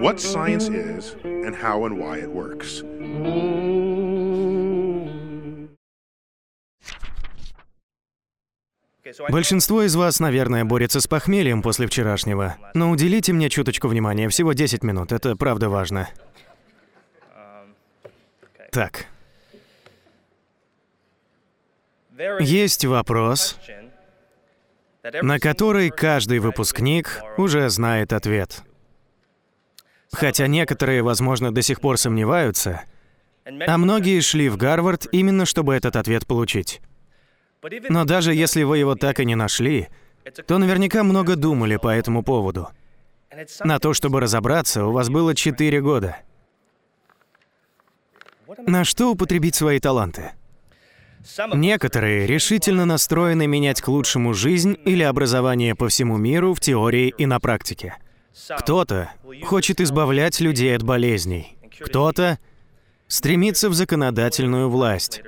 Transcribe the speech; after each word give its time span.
what 0.00 0.20
science 0.20 0.68
is 0.68 1.16
and 1.24 1.54
how 1.54 1.84
and 1.84 1.98
why 1.98 2.18
it 2.18 2.30
works. 2.30 2.82
Большинство 9.30 9.82
из 9.82 9.94
вас, 9.94 10.18
наверное, 10.20 10.64
борется 10.64 11.00
с 11.00 11.06
похмельем 11.06 11.62
после 11.62 11.86
вчерашнего. 11.86 12.56
Но 12.74 12.90
уделите 12.90 13.32
мне 13.32 13.48
чуточку 13.48 13.88
внимания, 13.88 14.28
всего 14.28 14.52
10 14.52 14.82
минут, 14.82 15.12
это 15.12 15.36
правда 15.36 15.68
важно. 15.68 16.08
Так. 18.72 19.06
Есть 22.40 22.84
вопрос, 22.84 23.58
на 25.22 25.38
который 25.38 25.90
каждый 25.90 26.40
выпускник 26.40 27.22
уже 27.36 27.68
знает 27.70 28.12
ответ. 28.12 28.65
Хотя 30.16 30.46
некоторые, 30.46 31.02
возможно, 31.02 31.52
до 31.52 31.60
сих 31.60 31.78
пор 31.78 31.98
сомневаются, 31.98 32.84
а 33.44 33.76
многие 33.76 34.20
шли 34.20 34.48
в 34.48 34.56
Гарвард 34.56 35.06
именно 35.12 35.44
чтобы 35.44 35.74
этот 35.74 35.94
ответ 35.94 36.26
получить. 36.26 36.80
Но 37.90 38.06
даже 38.06 38.32
если 38.32 38.62
вы 38.62 38.78
его 38.78 38.94
так 38.94 39.20
и 39.20 39.26
не 39.26 39.34
нашли, 39.34 39.88
то 40.46 40.56
наверняка 40.56 41.02
много 41.02 41.36
думали 41.36 41.76
по 41.76 41.88
этому 41.88 42.22
поводу. 42.22 42.68
На 43.62 43.78
то, 43.78 43.92
чтобы 43.92 44.20
разобраться, 44.20 44.86
у 44.86 44.92
вас 44.92 45.10
было 45.10 45.34
4 45.34 45.82
года. 45.82 46.16
На 48.66 48.84
что 48.84 49.10
употребить 49.10 49.54
свои 49.54 49.80
таланты? 49.80 50.32
Некоторые 51.52 52.26
решительно 52.26 52.86
настроены 52.86 53.46
менять 53.46 53.82
к 53.82 53.88
лучшему 53.88 54.32
жизнь 54.32 54.78
или 54.86 55.02
образование 55.02 55.74
по 55.74 55.88
всему 55.88 56.16
миру 56.16 56.54
в 56.54 56.60
теории 56.60 57.12
и 57.18 57.26
на 57.26 57.38
практике. 57.38 57.96
Кто-то 58.58 59.10
хочет 59.44 59.80
избавлять 59.80 60.40
людей 60.40 60.74
от 60.76 60.82
болезней. 60.82 61.56
Кто-то 61.80 62.38
стремится 63.08 63.68
в 63.68 63.74
законодательную 63.74 64.68
власть. 64.68 65.22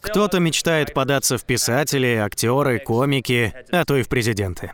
Кто-то 0.00 0.38
мечтает 0.38 0.94
податься 0.94 1.38
в 1.38 1.44
писатели, 1.44 2.14
актеры, 2.16 2.78
комики, 2.78 3.52
а 3.70 3.84
то 3.84 3.96
и 3.96 4.02
в 4.02 4.08
президенты. 4.08 4.72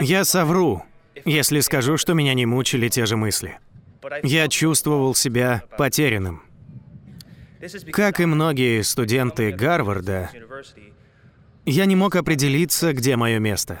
Я 0.00 0.24
совру, 0.24 0.82
если 1.24 1.60
скажу, 1.60 1.96
что 1.96 2.14
меня 2.14 2.34
не 2.34 2.46
мучили 2.46 2.88
те 2.88 3.06
же 3.06 3.16
мысли. 3.16 3.58
Я 4.22 4.48
чувствовал 4.48 5.14
себя 5.14 5.64
потерянным. 5.76 6.42
Как 7.92 8.20
и 8.20 8.26
многие 8.26 8.82
студенты 8.82 9.52
Гарварда, 9.52 10.30
я 11.64 11.84
не 11.86 11.96
мог 11.96 12.14
определиться, 12.16 12.92
где 12.92 13.16
мое 13.16 13.38
место. 13.38 13.80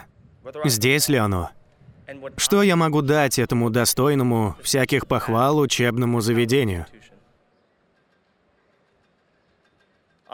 Здесь 0.64 1.08
ли 1.08 1.16
оно? 1.16 1.50
Что 2.36 2.62
я 2.62 2.76
могу 2.76 3.02
дать 3.02 3.38
этому 3.38 3.70
достойному 3.70 4.56
всяких 4.62 5.06
похвал 5.06 5.58
учебному 5.58 6.20
заведению? 6.20 6.86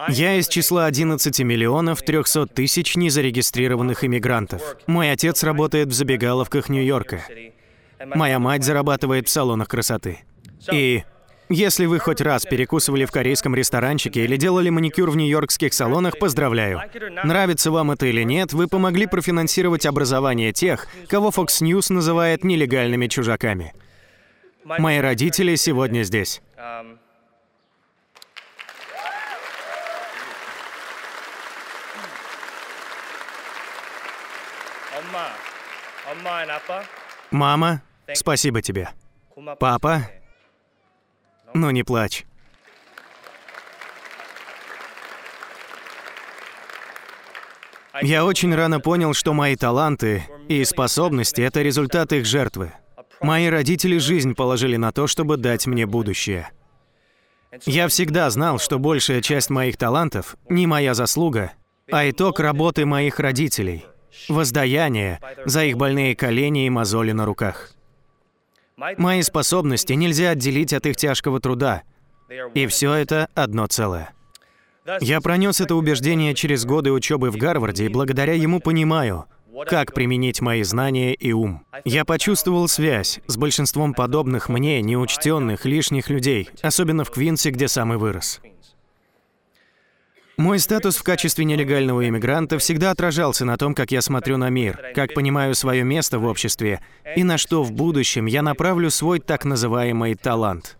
Я 0.08 0.34
из 0.36 0.48
числа 0.48 0.86
11 0.86 1.40
миллионов 1.40 2.02
300 2.02 2.46
тысяч 2.46 2.96
незарегистрированных 2.96 4.04
иммигрантов. 4.04 4.76
Мой 4.86 5.10
отец 5.10 5.42
работает 5.42 5.88
в 5.88 5.92
забегаловках 5.92 6.68
Нью-Йорка. 6.68 7.20
Моя 8.06 8.38
мать 8.38 8.64
зарабатывает 8.64 9.28
в 9.28 9.30
салонах 9.30 9.68
красоты. 9.68 10.20
И 10.70 11.04
если 11.52 11.86
вы 11.86 11.98
хоть 11.98 12.20
раз 12.20 12.44
перекусывали 12.44 13.04
в 13.04 13.12
корейском 13.12 13.54
ресторанчике 13.54 14.24
или 14.24 14.36
делали 14.36 14.70
маникюр 14.70 15.10
в 15.10 15.16
нью-йоркских 15.16 15.72
салонах, 15.72 16.18
поздравляю. 16.18 16.80
Нравится 17.24 17.70
вам 17.70 17.90
это 17.92 18.06
или 18.06 18.22
нет, 18.22 18.52
вы 18.52 18.66
помогли 18.66 19.06
профинансировать 19.06 19.86
образование 19.86 20.52
тех, 20.52 20.86
кого 21.08 21.30
Fox 21.30 21.60
News 21.60 21.92
называет 21.92 22.44
нелегальными 22.44 23.06
чужаками. 23.06 23.74
Мои 24.64 24.98
родители 24.98 25.54
сегодня 25.56 26.02
здесь. 26.02 26.40
Мама, 37.30 37.82
спасибо 38.14 38.62
тебе. 38.62 38.90
Папа, 39.58 40.08
ну 41.54 41.70
не 41.70 41.82
плачь. 41.82 42.24
Я 48.00 48.24
очень 48.24 48.54
рано 48.54 48.80
понял, 48.80 49.12
что 49.14 49.34
мои 49.34 49.54
таланты 49.54 50.24
и 50.48 50.64
способности— 50.64 51.40
это 51.42 51.62
результат 51.62 52.12
их 52.12 52.24
жертвы. 52.24 52.72
Мои 53.20 53.46
родители 53.48 53.98
жизнь 53.98 54.34
положили 54.34 54.76
на 54.76 54.92
то, 54.92 55.06
чтобы 55.06 55.36
дать 55.36 55.66
мне 55.66 55.86
будущее. 55.86 56.50
Я 57.66 57.88
всегда 57.88 58.30
знал, 58.30 58.58
что 58.58 58.78
большая 58.78 59.20
часть 59.20 59.50
моих 59.50 59.76
талантов 59.76 60.36
не 60.48 60.66
моя 60.66 60.94
заслуга, 60.94 61.52
а 61.90 62.08
итог 62.08 62.40
работы 62.40 62.86
моих 62.86 63.20
родителей— 63.20 63.84
воздаяние 64.28 65.20
за 65.44 65.64
их 65.64 65.76
больные 65.76 66.16
колени 66.16 66.66
и 66.66 66.70
мозоли 66.70 67.12
на 67.12 67.26
руках. 67.26 67.72
Мои 68.76 69.22
способности 69.22 69.92
нельзя 69.92 70.30
отделить 70.30 70.72
от 70.72 70.86
их 70.86 70.96
тяжкого 70.96 71.40
труда, 71.40 71.82
и 72.54 72.66
все 72.66 72.92
это 72.94 73.28
одно 73.34 73.66
целое. 73.66 74.12
Я 75.00 75.20
пронес 75.20 75.60
это 75.60 75.76
убеждение 75.76 76.34
через 76.34 76.64
годы 76.64 76.90
учебы 76.90 77.30
в 77.30 77.36
Гарварде, 77.36 77.86
и 77.86 77.88
благодаря 77.88 78.32
ему 78.32 78.60
понимаю, 78.60 79.26
как 79.66 79.94
применить 79.94 80.40
мои 80.40 80.62
знания 80.62 81.14
и 81.14 81.32
ум. 81.32 81.64
Я 81.84 82.04
почувствовал 82.04 82.66
связь 82.68 83.20
с 83.26 83.36
большинством 83.36 83.94
подобных 83.94 84.48
мне 84.48 84.80
неучтенных 84.82 85.64
лишних 85.64 86.10
людей, 86.10 86.48
особенно 86.62 87.04
в 87.04 87.10
Квинсе, 87.10 87.50
где 87.50 87.68
сам 87.68 87.92
и 87.92 87.96
вырос. 87.96 88.40
Мой 90.36 90.58
статус 90.58 90.96
в 90.96 91.02
качестве 91.02 91.44
нелегального 91.44 92.08
иммигранта 92.08 92.58
всегда 92.58 92.90
отражался 92.90 93.44
на 93.44 93.56
том, 93.56 93.74
как 93.74 93.90
я 93.90 94.00
смотрю 94.00 94.38
на 94.38 94.48
мир, 94.48 94.92
как 94.94 95.14
понимаю 95.14 95.54
свое 95.54 95.84
место 95.84 96.18
в 96.18 96.24
обществе 96.24 96.80
и 97.16 97.22
на 97.22 97.38
что 97.38 97.62
в 97.62 97.72
будущем 97.72 98.26
я 98.26 98.42
направлю 98.42 98.90
свой 98.90 99.20
так 99.20 99.44
называемый 99.44 100.14
талант. 100.14 100.78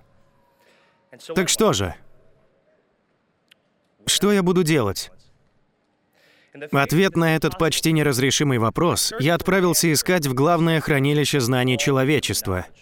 Так 1.34 1.48
что 1.48 1.72
же? 1.72 1.94
Что 4.06 4.32
я 4.32 4.42
буду 4.42 4.62
делать? 4.62 5.10
В 6.70 6.76
ответ 6.76 7.16
на 7.16 7.36
этот 7.36 7.58
почти 7.58 7.92
неразрешимый 7.92 8.58
вопрос 8.58 9.12
я 9.18 9.34
отправился 9.34 9.92
искать 9.92 10.26
в 10.26 10.34
главное 10.34 10.80
хранилище 10.80 11.40
знаний 11.40 11.78
человечества— 11.78 12.66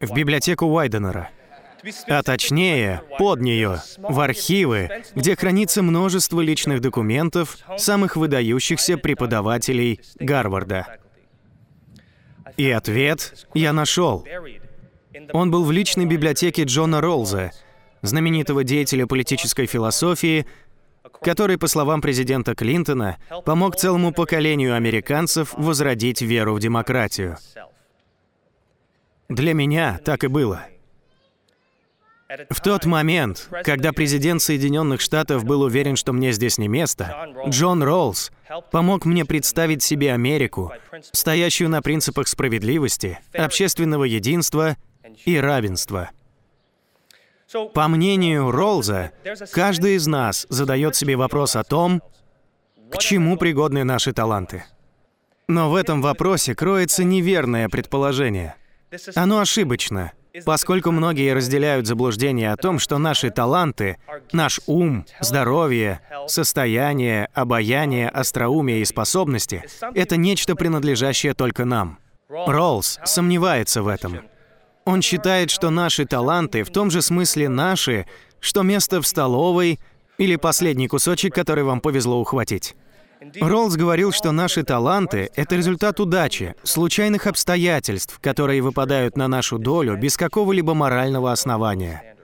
в 0.00 0.14
библиотеку 0.14 0.64
Уайденера— 0.64 1.28
а 2.06 2.22
точнее, 2.22 3.02
под 3.18 3.40
нее, 3.40 3.82
в 3.98 4.20
архивы, 4.20 5.02
где 5.14 5.36
хранится 5.36 5.82
множество 5.82 6.40
личных 6.40 6.80
документов 6.80 7.58
самых 7.78 8.16
выдающихся 8.16 8.98
преподавателей 8.98 10.00
Гарварда. 10.18 10.98
И 12.56 12.70
ответ 12.70 13.46
я 13.54 13.72
нашел. 13.72 14.26
Он 15.32 15.50
был 15.50 15.64
в 15.64 15.72
личной 15.72 16.06
библиотеке 16.06 16.64
Джона 16.64 17.00
Ролза, 17.00 17.52
знаменитого 18.02 18.64
деятеля 18.64 19.06
политической 19.06 19.66
философии, 19.66 20.46
который, 21.22 21.58
по 21.58 21.66
словам 21.66 22.00
президента 22.00 22.54
Клинтона, 22.54 23.18
помог 23.44 23.76
целому 23.76 24.12
поколению 24.12 24.74
американцев 24.74 25.54
возродить 25.54 26.22
веру 26.22 26.54
в 26.54 26.60
демократию. 26.60 27.36
Для 29.28 29.54
меня 29.54 30.00
так 30.04 30.24
и 30.24 30.26
было. 30.26 30.66
В 32.48 32.60
тот 32.60 32.84
момент, 32.84 33.48
когда 33.64 33.92
президент 33.92 34.40
Соединенных 34.40 35.00
Штатов 35.00 35.44
был 35.44 35.62
уверен, 35.62 35.96
что 35.96 36.12
мне 36.12 36.30
здесь 36.30 36.58
не 36.58 36.68
место, 36.68 37.28
Джон 37.48 37.82
Роллс 37.82 38.30
помог 38.70 39.04
мне 39.04 39.24
представить 39.24 39.82
себе 39.82 40.12
Америку, 40.12 40.72
стоящую 41.12 41.70
на 41.70 41.82
принципах 41.82 42.28
справедливости, 42.28 43.18
общественного 43.34 44.04
единства 44.04 44.76
и 45.24 45.36
равенства. 45.38 46.10
По 47.74 47.88
мнению 47.88 48.52
Роллза, 48.52 49.10
каждый 49.52 49.96
из 49.96 50.06
нас 50.06 50.46
задает 50.48 50.94
себе 50.94 51.16
вопрос 51.16 51.56
о 51.56 51.64
том, 51.64 52.00
к 52.92 52.98
чему 52.98 53.38
пригодны 53.38 53.82
наши 53.82 54.12
таланты. 54.12 54.64
Но 55.48 55.68
в 55.68 55.74
этом 55.74 56.00
вопросе 56.00 56.54
кроется 56.54 57.02
неверное 57.02 57.68
предположение. 57.68 58.54
Оно 59.16 59.40
ошибочно— 59.40 60.12
Поскольку 60.44 60.90
многие 60.90 61.32
разделяют 61.34 61.86
заблуждение 61.86 62.52
о 62.52 62.56
том, 62.56 62.78
что 62.78 62.98
наши 62.98 63.30
таланты, 63.30 63.98
наш 64.32 64.60
ум, 64.66 65.04
здоровье, 65.20 66.00
состояние, 66.26 67.28
обаяние, 67.34 68.08
остроумие 68.08 68.80
и 68.80 68.84
способности— 68.84 69.64
это 69.94 70.16
нечто, 70.16 70.54
принадлежащее 70.54 71.34
только 71.34 71.64
нам. 71.64 71.98
Роллс 72.28 72.98
сомневается 73.04 73.82
в 73.82 73.88
этом. 73.88 74.20
Он 74.84 75.02
считает, 75.02 75.50
что 75.50 75.70
наши 75.70 76.06
таланты 76.06 76.62
в 76.62 76.70
том 76.70 76.90
же 76.90 77.02
смысле 77.02 77.48
наши, 77.48 78.06
что 78.40 78.62
место 78.62 79.02
в 79.02 79.06
столовой 79.06 79.78
или 80.18 80.36
последний 80.36 80.88
кусочек, 80.88 81.34
который 81.34 81.64
вам 81.64 81.80
повезло 81.80 82.20
ухватить. 82.20 82.74
Роллс 83.40 83.76
говорил, 83.76 84.12
что 84.12 84.32
наши 84.32 84.62
таланты— 84.62 85.30
это 85.34 85.56
результат 85.56 86.00
удачи, 86.00 86.54
случайных 86.62 87.26
обстоятельств, 87.26 88.18
которые 88.22 88.62
выпадают 88.62 89.16
на 89.16 89.28
нашу 89.28 89.58
долю 89.58 89.96
без 89.96 90.16
какого-либо 90.16 90.74
морального 90.74 91.30
основания. 91.30 92.16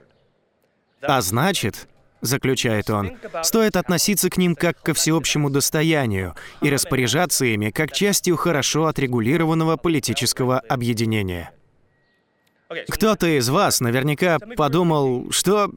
А 1.01 1.21
значит, 1.21 1.87
заключает 2.21 2.89
он, 2.89 3.17
стоит 3.43 3.75
относиться 3.75 4.29
к 4.29 4.37
ним 4.37 4.55
как 4.55 4.81
ко 4.81 4.93
всеобщему 4.93 5.49
достоянию 5.49 6.35
и 6.61 6.69
распоряжаться 6.69 7.45
ими 7.45 7.69
как 7.69 7.91
частью 7.91 8.35
хорошо 8.35 8.87
отрегулированного 8.87 9.77
политического 9.77 10.59
объединения. 10.59 11.51
Кто-то 12.89 13.27
из 13.27 13.49
вас 13.49 13.79
наверняка 13.81 14.39
подумал, 14.39 15.31
что 15.31 15.71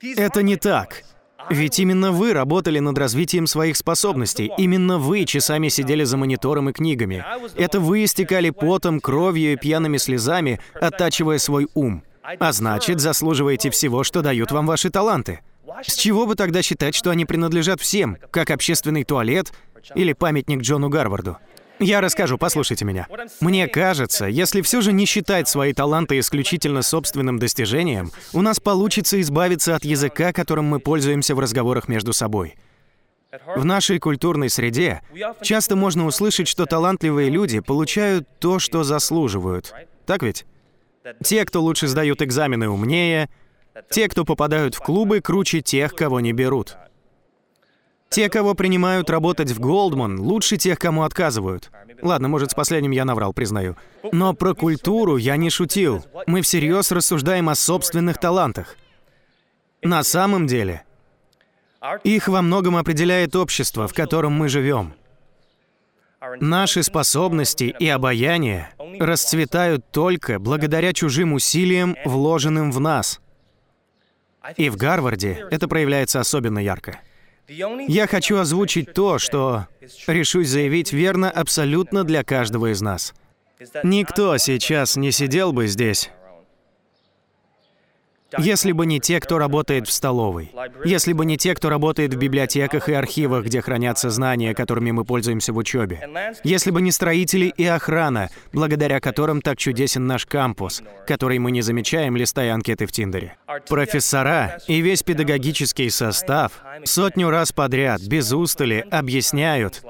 это 0.00 0.42
не 0.42 0.56
так. 0.56 1.02
Ведь 1.50 1.78
именно 1.78 2.12
вы 2.12 2.32
работали 2.32 2.78
над 2.78 2.96
развитием 2.98 3.46
своих 3.46 3.76
способностей. 3.76 4.50
Именно 4.56 4.98
вы 4.98 5.24
часами 5.24 5.68
сидели 5.68 6.04
за 6.04 6.16
монитором 6.16 6.70
и 6.70 6.72
книгами. 6.72 7.24
Это 7.56 7.80
вы 7.80 8.04
истекали 8.04 8.50
потом, 8.50 9.00
кровью 9.00 9.52
и 9.52 9.56
пьяными 9.56 9.96
слезами, 9.96 10.60
оттачивая 10.80 11.38
свой 11.38 11.68
ум. 11.74 12.02
А 12.22 12.52
значит, 12.52 13.00
заслуживаете 13.00 13.70
всего, 13.70 14.02
что 14.02 14.22
дают 14.22 14.50
вам 14.50 14.66
ваши 14.66 14.90
таланты. 14.90 15.40
С 15.82 15.94
чего 15.94 16.26
бы 16.26 16.34
тогда 16.34 16.62
считать, 16.62 16.94
что 16.94 17.10
они 17.10 17.24
принадлежат 17.24 17.80
всем, 17.80 18.16
как 18.30 18.50
общественный 18.50 19.04
туалет 19.04 19.52
или 19.94 20.12
памятник 20.12 20.62
Джону 20.62 20.88
Гарварду? 20.88 21.36
Я 21.80 22.00
расскажу, 22.00 22.38
послушайте 22.38 22.84
меня. 22.84 23.08
Мне 23.40 23.66
кажется, 23.66 24.26
если 24.26 24.60
все 24.60 24.80
же 24.80 24.92
не 24.92 25.06
считать 25.06 25.48
свои 25.48 25.72
таланты 25.72 26.18
исключительно 26.18 26.82
собственным 26.82 27.38
достижением, 27.38 28.12
у 28.32 28.42
нас 28.42 28.60
получится 28.60 29.20
избавиться 29.20 29.74
от 29.74 29.84
языка, 29.84 30.32
которым 30.32 30.66
мы 30.66 30.78
пользуемся 30.78 31.34
в 31.34 31.40
разговорах 31.40 31.88
между 31.88 32.12
собой. 32.12 32.54
В 33.56 33.64
нашей 33.64 33.98
культурной 33.98 34.48
среде 34.48 35.02
часто 35.42 35.74
можно 35.74 36.06
услышать, 36.06 36.46
что 36.46 36.66
талантливые 36.66 37.30
люди 37.30 37.58
получают 37.60 38.28
то, 38.38 38.58
что 38.60 38.84
заслуживают. 38.84 39.74
Так 40.06 40.22
ведь? 40.22 40.46
Те, 41.22 41.44
кто 41.44 41.60
лучше 41.60 41.88
сдают 41.88 42.22
экзамены, 42.22 42.68
умнее, 42.68 43.28
те, 43.90 44.08
кто 44.08 44.24
попадают 44.24 44.74
в 44.74 44.80
клубы, 44.80 45.20
круче 45.20 45.60
тех, 45.60 45.94
кого 45.94 46.20
не 46.20 46.32
берут. 46.32 46.76
Те, 48.14 48.30
кого 48.30 48.54
принимают 48.54 49.10
работать 49.10 49.50
в 49.50 49.58
Голдман, 49.58 50.20
лучше 50.20 50.56
тех, 50.56 50.78
кому 50.78 51.02
отказывают. 51.02 51.72
Ладно, 52.00 52.28
может, 52.28 52.52
с 52.52 52.54
последним 52.54 52.92
я 52.92 53.04
наврал, 53.04 53.32
признаю. 53.32 53.76
Но 54.12 54.34
про 54.34 54.54
культуру 54.54 55.16
я 55.16 55.36
не 55.36 55.50
шутил. 55.50 56.04
Мы 56.28 56.40
всерьез 56.42 56.92
рассуждаем 56.92 57.48
о 57.48 57.56
собственных 57.56 58.20
талантах. 58.20 58.76
На 59.82 60.04
самом 60.04 60.46
деле, 60.46 60.84
их 62.04 62.28
во 62.28 62.40
многом 62.40 62.76
определяет 62.76 63.34
общество, 63.34 63.88
в 63.88 63.94
котором 63.94 64.32
мы 64.32 64.48
живем. 64.48 64.94
Наши 66.38 66.84
способности 66.84 67.74
и 67.76 67.88
обаяние 67.88 68.70
расцветают 69.00 69.90
только 69.90 70.38
благодаря 70.38 70.92
чужим 70.92 71.32
усилиям, 71.32 71.96
вложенным 72.04 72.70
в 72.70 72.78
нас. 72.78 73.20
И 74.56 74.70
в 74.70 74.76
Гарварде 74.76 75.48
это 75.50 75.66
проявляется 75.66 76.20
особенно 76.20 76.60
ярко. 76.60 77.00
Я 77.48 78.06
хочу 78.06 78.38
озвучить 78.38 78.92
то, 78.94 79.18
что 79.18 79.66
решусь 80.06 80.48
заявить 80.48 80.92
верно 80.92 81.30
абсолютно 81.30 82.04
для 82.04 82.24
каждого 82.24 82.72
из 82.72 82.80
нас. 82.80 83.14
Никто 83.82 84.36
сейчас 84.38 84.96
не 84.96 85.12
сидел 85.12 85.52
бы 85.52 85.66
здесь, 85.66 86.10
если 88.38 88.72
бы 88.72 88.86
не 88.86 89.00
те, 89.00 89.20
кто 89.20 89.38
работает 89.38 89.88
в 89.88 89.92
столовой, 89.92 90.52
если 90.84 91.12
бы 91.12 91.24
не 91.24 91.36
те, 91.36 91.54
кто 91.54 91.68
работает 91.68 92.14
в 92.14 92.18
библиотеках 92.18 92.88
и 92.88 92.92
архивах, 92.92 93.44
где 93.44 93.60
хранятся 93.60 94.10
знания, 94.10 94.54
которыми 94.54 94.90
мы 94.90 95.04
пользуемся 95.04 95.52
в 95.52 95.56
учебе, 95.56 96.08
если 96.44 96.70
бы 96.70 96.80
не 96.82 96.92
строители 96.92 97.52
и 97.56 97.64
охрана, 97.64 98.30
благодаря 98.52 99.00
которым 99.00 99.40
так 99.40 99.58
чудесен 99.58 100.06
наш 100.06 100.26
кампус, 100.26 100.82
который 101.06 101.38
мы 101.38 101.50
не 101.50 101.62
замечаем, 101.62 102.16
листая 102.16 102.54
анкеты 102.54 102.86
в 102.86 102.92
Тиндере, 102.92 103.36
профессора 103.68 104.58
и 104.66 104.80
весь 104.80 105.02
педагогический 105.02 105.90
состав 105.90 106.52
сотню 106.84 107.30
раз 107.30 107.52
подряд, 107.52 108.00
без 108.02 108.32
устали, 108.32 108.84
объясняют, 108.90 109.82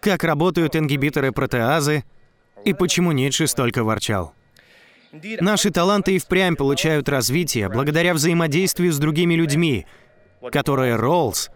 как 0.00 0.24
работают 0.24 0.76
ингибиторы 0.76 1.32
протеазы 1.32 2.04
и 2.64 2.72
почему 2.72 3.12
Ницше 3.12 3.46
столько 3.46 3.84
ворчал. 3.84 4.34
Наши 5.12 5.70
таланты 5.70 6.16
и 6.16 6.18
впрямь 6.18 6.56
получают 6.56 7.08
развитие 7.08 7.68
благодаря 7.68 8.14
взаимодействию 8.14 8.92
с 8.92 8.98
другими 8.98 9.34
людьми, 9.34 9.86
которое 10.50 10.96
Роллс 10.96 11.50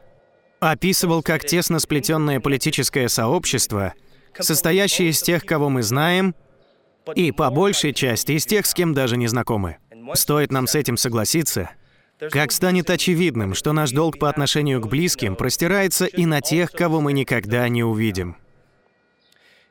описывал 0.61 1.23
как 1.23 1.45
тесно 1.45 1.79
сплетенное 1.79 2.41
политическое 2.41 3.09
сообщество, 3.09 3.95
состоящее 4.39 5.11
из 5.11 5.23
тех, 5.23 5.45
кого 5.45 5.69
мы 5.69 5.83
знаем, 5.83 6.35
и 7.15 7.33
по 7.33 7.51
большей 7.51 7.93
части 7.93 8.33
из 8.33 8.47
тех, 8.47 8.67
с 8.67 8.75
кем 8.75 8.95
даже 8.95 9.17
не 9.17 9.27
знакомы. 9.27 9.79
Стоит 10.15 10.53
нам 10.53 10.67
с 10.67 10.75
этим 10.75 10.97
согласиться, 10.97 11.71
как 12.31 12.53
станет 12.53 12.91
очевидным, 12.91 13.55
что 13.55 13.73
наш 13.73 13.91
долг 13.91 14.19
по 14.19 14.29
отношению 14.29 14.81
к 14.81 14.89
близким 14.89 15.37
простирается 15.37 16.07
и 16.07 16.27
на 16.27 16.41
тех, 16.41 16.71
кого 16.73 17.01
мы 17.01 17.13
никогда 17.13 17.69
не 17.69 17.83
увидим. 17.83 18.37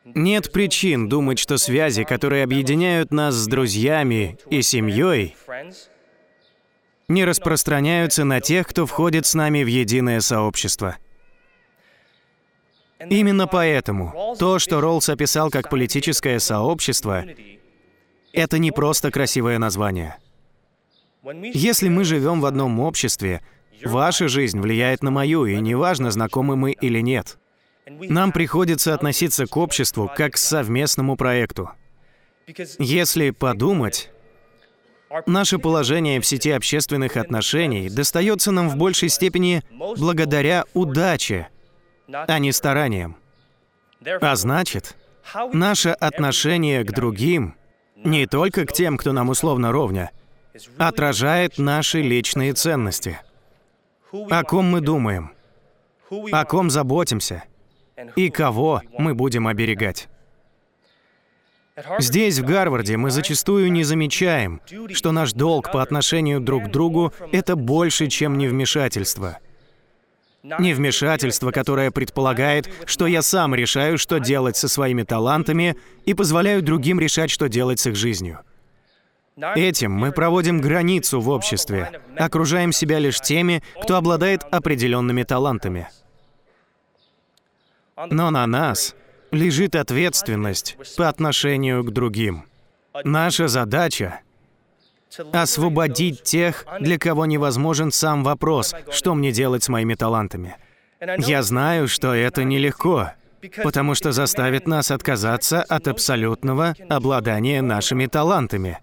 Нет 0.05 0.51
причин 0.51 1.09
думать, 1.09 1.39
что 1.39 1.57
связи, 1.57 2.03
которые 2.03 2.43
объединяют 2.43 3.11
нас 3.11 3.35
с 3.35 3.47
друзьями 3.47 4.37
и 4.49 4.61
семьей, 4.61 5.35
не 7.07 7.25
распространяются 7.25 8.23
на 8.23 8.39
тех, 8.39 8.67
кто 8.67 8.85
входит 8.85 9.25
с 9.25 9.33
нами 9.33 9.63
в 9.63 9.67
единое 9.67 10.19
сообщество. 10.21 10.97
Именно 12.99 13.47
поэтому 13.47 14.35
то, 14.37 14.59
что 14.59 14.81
Роллс 14.81 15.09
описал 15.09 15.49
как 15.49 15.69
политическое 15.69 16.39
сообщество, 16.39 17.25
это 18.33 18.57
не 18.57 18.71
просто 18.71 19.09
красивое 19.11 19.57
название. 19.57 20.17
Если 21.23 21.89
мы 21.89 22.03
живем 22.03 22.41
в 22.41 22.45
одном 22.45 22.79
обществе, 22.79 23.41
ваша 23.83 24.27
жизнь 24.27 24.59
влияет 24.59 25.01
на 25.01 25.11
мою, 25.11 25.45
и 25.45 25.55
неважно, 25.59 26.11
знакомы 26.11 26.55
мы 26.55 26.71
или 26.71 26.99
нет. 26.99 27.37
Нам 27.89 28.31
приходится 28.31 28.93
относиться 28.93 29.47
к 29.47 29.57
обществу 29.57 30.11
как 30.15 30.33
к 30.33 30.37
совместному 30.37 31.15
проекту. 31.15 31.71
Если 32.77 33.31
подумать, 33.31 34.11
наше 35.25 35.57
положение 35.57 36.21
в 36.21 36.25
сети 36.25 36.51
общественных 36.51 37.17
отношений 37.17 37.89
достается 37.89 38.51
нам 38.51 38.69
в 38.69 38.75
большей 38.75 39.09
степени 39.09 39.63
благодаря 39.71 40.65
удаче, 40.73 41.47
а 42.11 42.39
не 42.39 42.51
стараниям. 42.51 43.17
А 44.21 44.35
значит, 44.35 44.95
наше 45.51 45.89
отношение 45.89 46.83
к 46.83 46.91
другим, 46.91 47.55
не 47.95 48.27
только 48.27 48.65
к 48.65 48.73
тем, 48.73 48.97
кто 48.97 49.13
нам 49.13 49.29
условно 49.29 49.71
ровня, 49.71 50.11
отражает 50.77 51.57
наши 51.57 52.01
личные 52.01 52.53
ценности. 52.53 53.19
О 54.11 54.43
ком 54.43 54.65
мы 54.65 54.81
думаем, 54.81 55.31
о 56.31 56.45
ком 56.45 56.69
заботимся— 56.69 57.43
и 58.15 58.29
кого 58.29 58.81
мы 58.97 59.13
будем 59.13 59.47
оберегать. 59.47 60.07
Здесь, 61.99 62.39
в 62.39 62.45
Гарварде, 62.45 62.97
мы 62.97 63.09
зачастую 63.09 63.71
не 63.71 63.83
замечаем, 63.83 64.61
что 64.93 65.11
наш 65.11 65.33
долг 65.33 65.71
по 65.71 65.81
отношению 65.81 66.41
друг 66.41 66.65
к 66.65 66.71
другу— 66.71 67.13
это 67.31 67.55
больше, 67.55 68.07
чем 68.07 68.37
невмешательство. 68.37 69.39
Невмешательство, 70.43 71.51
которое 71.51 71.91
предполагает, 71.91 72.69
что 72.85 73.07
я 73.07 73.21
сам 73.21 73.55
решаю, 73.55 73.97
что 73.97 74.19
делать 74.19 74.57
со 74.57 74.67
своими 74.67 75.03
талантами, 75.03 75.75
и 76.05 76.13
позволяю 76.13 76.61
другим 76.61 76.99
решать, 76.99 77.29
что 77.29 77.47
делать 77.47 77.79
с 77.79 77.87
их 77.87 77.95
жизнью. 77.95 78.39
Этим 79.55 79.93
мы 79.93 80.11
проводим 80.11 80.59
границу 80.59 81.21
в 81.21 81.29
обществе, 81.29 82.01
окружаем 82.17 82.73
себя 82.73 82.99
лишь 82.99 83.21
теми, 83.21 83.63
кто 83.81 83.95
обладает 83.95 84.43
определенными 84.51 85.23
талантами— 85.23 85.87
но 88.09 88.31
на 88.31 88.47
нас 88.47 88.95
лежит 89.31 89.75
ответственность 89.75 90.77
по 90.97 91.09
отношению 91.09 91.83
к 91.83 91.91
другим. 91.91 92.45
Наша 93.03 93.47
задача— 93.47 94.21
освободить 95.33 96.23
тех, 96.23 96.65
для 96.79 96.97
кого 96.97 97.25
невозможен 97.25 97.91
сам 97.91 98.23
вопрос, 98.23 98.75
что 98.91 99.15
мне 99.15 99.31
делать 99.31 99.63
с 99.63 99.69
моими 99.69 99.95
талантами. 99.95 100.55
Я 101.17 101.43
знаю, 101.43 101.87
что 101.87 102.13
это 102.13 102.43
нелегко, 102.43 103.11
потому 103.63 103.95
что 103.95 104.11
заставит 104.11 104.67
нас 104.67 104.91
отказаться 104.91 105.63
от 105.63 105.87
абсолютного 105.87 106.75
обладания 106.89 107.61
нашими 107.61 108.05
талантами. 108.05 108.79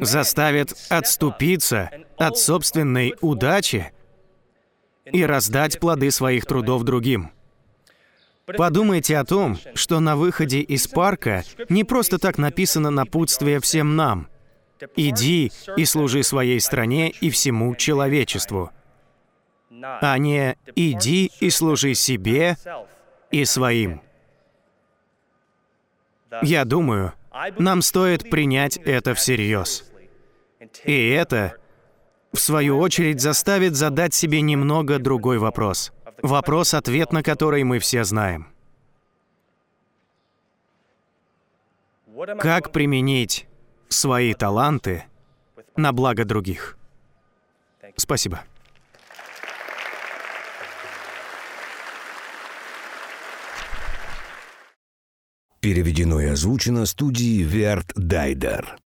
Заставит 0.00 0.72
отступиться 0.88 1.90
от 2.16 2.38
собственной 2.38 3.14
удачи 3.20 3.92
и 5.04 5.26
раздать 5.26 5.80
плоды 5.80 6.10
своих 6.10 6.46
трудов 6.46 6.84
другим. 6.84 7.32
Подумайте 8.46 9.16
о 9.16 9.24
том, 9.24 9.58
что 9.74 10.00
на 10.00 10.16
выходе 10.16 10.60
из 10.60 10.86
парка 10.86 11.44
не 11.68 11.84
просто 11.84 12.18
так 12.18 12.38
написано 12.38 12.90
напутствие 12.90 13.60
всем 13.60 13.96
нам. 13.96 14.28
«Иди 14.96 15.50
и 15.76 15.84
служи 15.84 16.22
своей 16.22 16.60
стране 16.60 17.10
и 17.10 17.30
всему 17.30 17.74
человечеству». 17.74 18.70
а 19.80 20.18
не 20.18 20.56
«иди 20.76 21.30
и 21.40 21.50
служи 21.50 21.94
себе 21.94 22.56
и 23.30 23.44
своим». 23.44 24.02
Я 26.42 26.64
думаю, 26.64 27.12
нам 27.58 27.82
стоит 27.82 28.28
принять 28.28 28.76
это 28.76 29.14
всерьез. 29.14 29.84
И 30.84 31.08
это, 31.10 31.56
в 32.32 32.40
свою 32.40 32.78
очередь, 32.78 33.20
заставит 33.20 33.74
задать 33.74 34.14
себе 34.14 34.40
немного 34.40 34.98
другой 34.98 35.38
вопрос. 35.38 35.92
Вопрос, 36.24 36.72
ответ 36.72 37.12
на 37.12 37.22
который 37.22 37.64
мы 37.64 37.78
все 37.80 38.02
знаем. 38.02 38.48
Как 42.38 42.72
применить 42.72 43.46
свои 43.90 44.32
таланты 44.32 45.04
на 45.76 45.92
благо 45.92 46.24
других? 46.24 46.78
Спасибо. 47.96 48.42
Переведено 55.60 56.20
и 56.22 56.26
озвучено 56.28 56.86
студией 56.86 57.42
Верт 57.42 57.92
Дайдер. 57.96 58.78